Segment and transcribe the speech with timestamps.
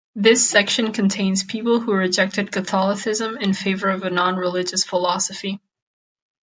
[0.15, 5.61] This section contains people who rejected Catholicism in favor of a non-religious philosophy.